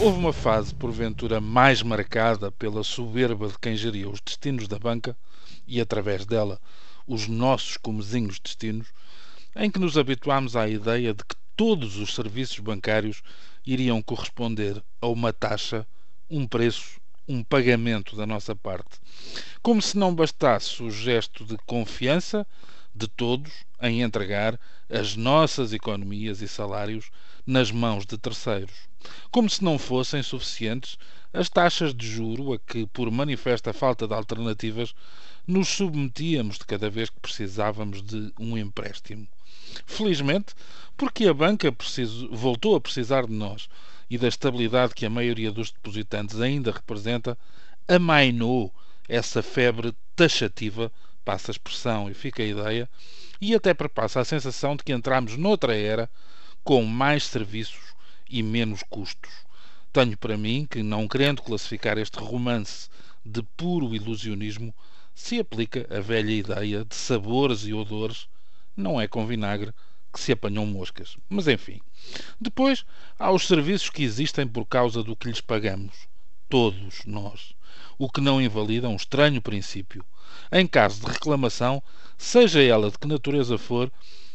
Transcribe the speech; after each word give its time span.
Houve 0.00 0.16
uma 0.16 0.32
fase, 0.32 0.72
porventura, 0.72 1.40
mais 1.40 1.82
marcada 1.82 2.52
pela 2.52 2.84
soberba 2.84 3.48
de 3.48 3.58
quem 3.58 3.76
geria 3.76 4.08
os 4.08 4.20
destinos 4.20 4.68
da 4.68 4.78
banca 4.78 5.18
e, 5.66 5.80
através 5.80 6.24
dela, 6.24 6.60
os 7.04 7.26
nossos 7.26 7.76
comezinhos 7.76 8.38
destinos, 8.38 8.92
em 9.56 9.68
que 9.68 9.80
nos 9.80 9.98
habituámos 9.98 10.54
à 10.54 10.68
ideia 10.68 11.12
de 11.12 11.24
que 11.24 11.34
todos 11.56 11.96
os 11.96 12.14
serviços 12.14 12.60
bancários 12.60 13.22
iriam 13.66 14.00
corresponder 14.00 14.80
a 15.00 15.08
uma 15.08 15.32
taxa, 15.32 15.84
um 16.30 16.46
preço, 16.46 17.00
um 17.26 17.42
pagamento 17.42 18.14
da 18.14 18.24
nossa 18.24 18.54
parte. 18.54 19.00
Como 19.60 19.82
se 19.82 19.98
não 19.98 20.14
bastasse 20.14 20.80
o 20.80 20.92
gesto 20.92 21.44
de 21.44 21.56
confiança 21.66 22.46
de 22.98 23.08
todos 23.08 23.52
em 23.80 24.02
entregar 24.02 24.58
as 24.90 25.16
nossas 25.16 25.72
economias 25.72 26.42
e 26.42 26.48
salários 26.48 27.10
nas 27.46 27.70
mãos 27.70 28.04
de 28.04 28.18
terceiros 28.18 28.88
como 29.30 29.48
se 29.48 29.62
não 29.62 29.78
fossem 29.78 30.22
suficientes 30.22 30.98
as 31.32 31.48
taxas 31.48 31.94
de 31.94 32.06
juro 32.06 32.52
a 32.52 32.58
que, 32.58 32.86
por 32.86 33.10
manifesta 33.10 33.72
falta 33.72 34.08
de 34.08 34.14
alternativas, 34.14 34.94
nos 35.46 35.68
submetíamos 35.68 36.58
de 36.58 36.64
cada 36.64 36.90
vez 36.90 37.10
que 37.10 37.20
precisávamos 37.20 38.02
de 38.02 38.32
um 38.38 38.56
empréstimo. 38.58 39.28
Felizmente, 39.86 40.54
porque 40.96 41.26
a 41.26 41.34
banca 41.34 41.70
preciso, 41.70 42.28
voltou 42.32 42.74
a 42.74 42.80
precisar 42.80 43.26
de 43.26 43.32
nós 43.32 43.68
e 44.10 44.18
da 44.18 44.26
estabilidade 44.26 44.94
que 44.94 45.06
a 45.06 45.10
maioria 45.10 45.52
dos 45.52 45.70
depositantes 45.70 46.40
ainda 46.40 46.72
representa, 46.72 47.38
amainou 47.86 48.74
essa 49.06 49.42
febre 49.42 49.94
taxativa, 50.16 50.90
passa 51.28 51.50
a 51.50 51.52
expressão 51.52 52.10
e 52.10 52.14
fica 52.14 52.42
a 52.42 52.46
ideia, 52.46 52.88
e 53.38 53.54
até 53.54 53.74
perpassa 53.74 54.18
a 54.18 54.24
sensação 54.24 54.74
de 54.74 54.82
que 54.82 54.94
entramos 54.94 55.36
noutra 55.36 55.76
era 55.76 56.08
com 56.64 56.82
mais 56.86 57.24
serviços 57.24 57.94
e 58.30 58.42
menos 58.42 58.82
custos. 58.82 59.30
Tenho 59.92 60.16
para 60.16 60.38
mim 60.38 60.66
que, 60.70 60.82
não 60.82 61.06
querendo 61.06 61.42
classificar 61.42 61.98
este 61.98 62.18
romance 62.18 62.88
de 63.22 63.42
puro 63.42 63.94
ilusionismo, 63.94 64.74
se 65.14 65.38
aplica 65.38 65.86
a 65.94 66.00
velha 66.00 66.32
ideia 66.32 66.82
de 66.82 66.94
sabores 66.94 67.66
e 67.66 67.74
odores, 67.74 68.26
não 68.74 68.98
é 68.98 69.06
com 69.06 69.26
vinagre 69.26 69.74
que 70.10 70.18
se 70.18 70.32
apanham 70.32 70.64
moscas. 70.64 71.18
Mas 71.28 71.46
enfim. 71.46 71.78
Depois 72.40 72.86
há 73.18 73.30
os 73.30 73.46
serviços 73.46 73.90
que 73.90 74.02
existem 74.02 74.48
por 74.48 74.64
causa 74.64 75.02
do 75.02 75.14
que 75.14 75.28
lhes 75.28 75.42
pagamos. 75.42 76.08
Todos 76.48 77.04
nós. 77.04 77.54
O 77.98 78.08
que 78.08 78.20
não 78.20 78.40
invalida 78.40 78.88
um 78.88 78.96
estranho 78.96 79.42
princípio. 79.42 80.04
Em 80.52 80.66
caso 80.66 81.00
de 81.00 81.06
reclamação, 81.06 81.82
seja 82.16 82.62
ela 82.62 82.90
de 82.90 82.98
que 82.98 83.08
natureza 83.08 83.58
for, 83.58 83.90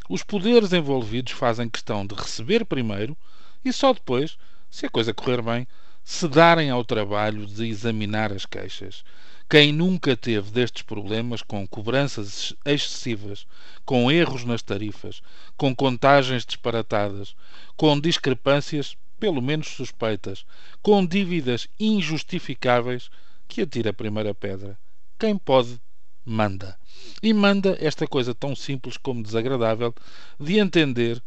os 0.09 0.21
poderes 0.21 0.73
envolvidos 0.73 1.31
fazem 1.31 1.69
questão 1.69 2.05
de 2.05 2.13
receber 2.13 2.65
primeiro 2.65 3.15
e 3.63 3.71
só 3.71 3.93
depois, 3.93 4.37
se 4.69 4.85
a 4.85 4.89
coisa 4.89 5.13
correr 5.13 5.41
bem, 5.41 5.67
se 6.03 6.27
darem 6.27 6.69
ao 6.69 6.83
trabalho 6.83 7.45
de 7.45 7.65
examinar 7.67 8.33
as 8.33 8.45
queixas. 8.45 9.03
Quem 9.49 9.71
nunca 9.71 10.17
teve 10.17 10.51
destes 10.51 10.81
problemas 10.81 11.41
com 11.41 11.65
cobranças 11.67 12.53
excessivas, 12.65 13.45
com 13.85 14.11
erros 14.11 14.43
nas 14.43 14.61
tarifas, 14.61 15.21
com 15.55 15.75
contagens 15.75 16.45
disparatadas, 16.45 17.35
com 17.77 17.99
discrepâncias 17.99 18.97
pelo 19.19 19.41
menos 19.41 19.67
suspeitas, 19.67 20.45
com 20.81 21.05
dívidas 21.05 21.69
injustificáveis, 21.79 23.09
que 23.47 23.61
atira 23.61 23.89
a 23.91 23.93
primeira 23.93 24.33
pedra. 24.33 24.77
Quem 25.19 25.37
pode, 25.37 25.79
manda. 26.25 26.77
E 27.21 27.33
manda 27.33 27.77
esta 27.79 28.07
coisa 28.07 28.33
tão 28.33 28.55
simples 28.55 28.97
como 28.97 29.23
desagradável 29.23 29.93
de 30.39 30.57
entender 30.57 31.21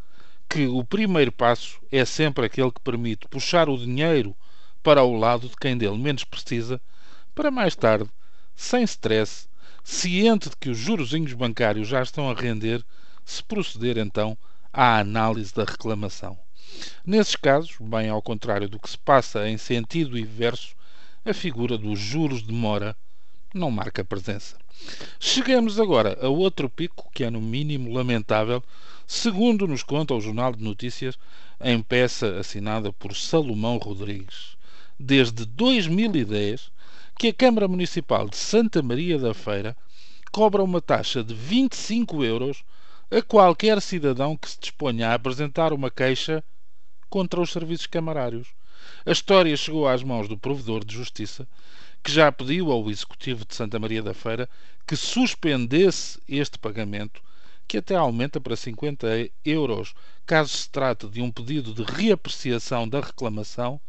que 0.49 0.67
o 0.67 0.85
primeiro 0.85 1.33
passo 1.33 1.79
é 1.91 2.05
sempre 2.05 2.47
aquele 2.47 2.71
que 2.71 2.81
permite 2.81 3.29
puxar 3.29 3.69
o 3.69 3.79
dinheiro 3.79 4.37
para 4.83 5.03
o 5.03 5.17
lado 5.17 5.49
de 5.49 5.57
quem 5.57 5.77
dele 5.77 5.99
menos 5.99 6.25
precisa, 6.25 6.81
para 7.35 7.51
mais 7.51 7.75
tarde, 7.75 8.09
sem 8.55 8.83
stress, 8.85 9.49
ciente 9.83 10.49
de 10.49 10.57
que 10.57 10.71
os 10.71 10.79
jurozinhos 10.79 11.33
bancários 11.33 11.89
já 11.89 12.03
estão 12.03 12.31
a 12.31 12.35
render, 12.35 12.85
se 13.25 13.43
proceder 13.43 13.99
então 13.99 14.39
à 14.73 14.99
análise 14.99 15.53
da 15.53 15.65
reclamação. 15.65 16.39
Nesses 17.05 17.37
casos, 17.37 17.77
bem 17.81 18.09
ao 18.09 18.23
contrário 18.23 18.69
do 18.69 18.79
que 18.79 18.91
se 18.91 18.99
passa 18.99 19.49
em 19.49 19.59
sentido 19.59 20.19
inverso, 20.19 20.75
a 21.27 21.35
figura 21.35 21.77
dos 21.77 21.99
juros 21.99 22.41
de 22.41 22.53
mora 22.53 22.97
não 23.53 23.69
marca 23.69 24.05
presença. 24.05 24.57
Chegamos 25.19 25.81
agora 25.81 26.17
a 26.23 26.29
outro 26.29 26.71
pico 26.71 27.11
que 27.13 27.25
é, 27.25 27.31
no 27.31 27.41
mínimo, 27.41 27.93
lamentável, 27.93 28.63
segundo 29.09 29.67
nos 29.67 29.83
conta 29.83 30.15
o 30.15 30.21
Jornal 30.21 30.53
de 30.53 30.63
Notícias, 30.63 31.19
em 31.61 31.83
peça 31.83 32.39
assinada 32.39 32.93
por 32.93 33.17
Salomão 33.17 33.77
Rodrigues. 33.77 34.57
Desde 35.01 35.45
2010 35.45 36.71
que 37.19 37.29
a 37.29 37.35
Câmara 37.35 37.67
Municipal 37.67 38.29
de 38.29 38.37
Santa 38.37 38.81
Maria 38.81 39.19
da 39.19 39.35
Feira 39.35 39.77
cobra 40.31 40.63
uma 40.63 40.81
taxa 40.81 41.25
de 41.25 41.35
25 41.35 42.23
euros 42.23 42.63
a 43.11 43.21
qualquer 43.21 43.83
cidadão 43.83 44.37
que 44.37 44.49
se 44.49 44.61
disponha 44.61 45.09
a 45.09 45.15
apresentar 45.15 45.73
uma 45.73 45.91
queixa 45.91 46.45
contra 47.11 47.41
os 47.41 47.51
serviços 47.51 47.87
camarários. 47.87 48.49
A 49.05 49.13
história 49.13 49.57
chegou 49.57 49.89
às 49.89 50.03
mãos 50.03 50.29
do 50.29 50.39
provedor 50.39 50.85
de 50.85 50.95
justiça, 50.95 51.47
que 52.03 52.13
já 52.13 52.31
pediu 52.31 52.71
ao 52.71 52.89
Executivo 52.91 53.45
de 53.45 53.55
Santa 53.55 53.79
Maria 53.79 54.03
da 54.03 54.15
Feira 54.15 54.49
que 54.87 54.95
suspendesse 54.95 56.21
este 56.29 56.59
pagamento, 56.59 57.21
que 57.67 57.79
até 57.79 57.97
aumenta 57.97 58.41
para 58.41 58.55
50 58.55 59.07
euros, 59.45 59.93
caso 60.25 60.51
se 60.51 60.71
trate 60.71 61.09
de 61.09 61.21
um 61.21 61.31
pedido 61.33 61.75
de 61.75 61.83
reapreciação 61.83 62.89
da 62.89 63.01
reclamação, 63.01 63.81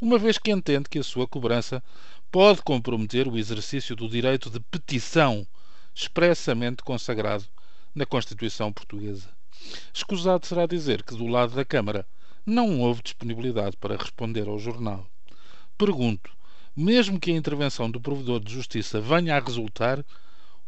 uma 0.00 0.18
vez 0.18 0.38
que 0.38 0.50
entende 0.50 0.88
que 0.88 0.98
a 0.98 1.04
sua 1.04 1.28
cobrança 1.28 1.82
pode 2.30 2.62
comprometer 2.62 3.28
o 3.28 3.36
exercício 3.36 3.94
do 3.94 4.08
direito 4.08 4.48
de 4.48 4.60
petição 4.60 5.46
expressamente 5.94 6.82
consagrado 6.82 7.44
na 7.94 8.06
Constituição 8.06 8.72
Portuguesa. 8.72 9.28
Escusado 9.92 10.46
será 10.46 10.64
dizer 10.64 11.02
que, 11.02 11.14
do 11.14 11.26
lado 11.26 11.54
da 11.54 11.64
Câmara, 11.64 12.06
não 12.46 12.80
houve 12.80 13.02
disponibilidade 13.02 13.76
para 13.76 13.96
responder 13.96 14.48
ao 14.48 14.58
jornal. 14.58 15.06
Pergunto: 15.76 16.30
mesmo 16.74 17.20
que 17.20 17.30
a 17.30 17.36
intervenção 17.36 17.90
do 17.90 18.00
provedor 18.00 18.40
de 18.40 18.52
justiça 18.52 19.00
venha 19.00 19.36
a 19.36 19.40
resultar, 19.40 20.04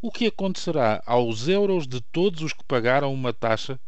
o 0.01 0.11
que 0.11 0.27
acontecerá 0.27 1.03
aos 1.07 1.49
euros 1.49 1.87
de 1.87 2.01
todos 2.01 2.43
os 2.43 2.53
que 2.53 2.65
pagaram 2.65 3.13
uma 3.13 3.33
taxa 3.33 3.81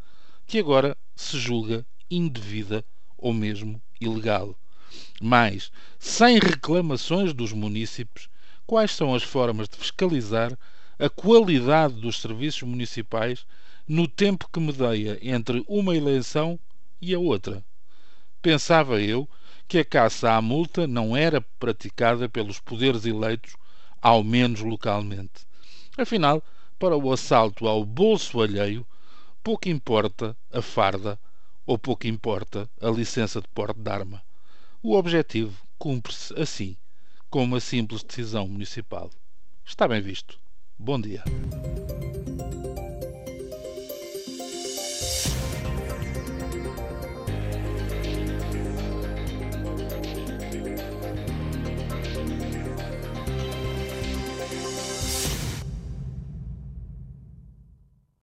que 0.46 0.58
agora 0.58 0.96
se 1.14 1.38
julga 1.38 1.86
indevida 2.10 2.84
ou 3.18 3.32
mesmo 3.32 3.80
ilegal? 4.00 4.56
Mas, 5.20 5.70
sem 5.98 6.38
reclamações 6.38 7.34
dos 7.34 7.52
munícipes, 7.52 8.28
quais 8.66 8.92
são 8.92 9.14
as 9.14 9.22
formas 9.22 9.68
de 9.68 9.76
fiscalizar 9.76 10.56
a 10.98 11.10
qualidade 11.10 11.94
dos 11.94 12.20
serviços 12.20 12.62
municipais 12.62 13.44
no 13.86 14.08
tempo 14.08 14.48
que 14.52 14.60
medeia 14.60 15.18
entre 15.20 15.64
uma 15.68 15.96
eleição 15.96 16.58
e 17.00 17.14
a 17.14 17.18
outra? 17.18 17.64
Pensava 18.44 19.00
eu 19.00 19.26
que 19.66 19.78
a 19.78 19.84
caça 19.86 20.30
à 20.30 20.42
multa 20.42 20.86
não 20.86 21.16
era 21.16 21.40
praticada 21.40 22.28
pelos 22.28 22.60
poderes 22.60 23.06
eleitos, 23.06 23.56
ao 24.02 24.22
menos 24.22 24.60
localmente. 24.60 25.46
Afinal, 25.96 26.44
para 26.78 26.94
o 26.94 27.10
assalto 27.10 27.66
ao 27.66 27.82
bolso 27.86 28.42
alheio, 28.42 28.86
pouco 29.42 29.70
importa 29.70 30.36
a 30.52 30.60
farda 30.60 31.18
ou 31.64 31.78
pouco 31.78 32.06
importa 32.06 32.68
a 32.82 32.90
licença 32.90 33.40
de 33.40 33.48
porte 33.48 33.80
de 33.80 33.90
arma. 33.90 34.22
O 34.82 34.94
objetivo 34.94 35.66
cumpre-se 35.78 36.38
assim, 36.38 36.76
com 37.30 37.44
uma 37.44 37.60
simples 37.60 38.02
decisão 38.02 38.46
municipal. 38.46 39.08
Está 39.64 39.88
bem 39.88 40.02
visto. 40.02 40.38
Bom 40.78 41.00
dia. 41.00 41.24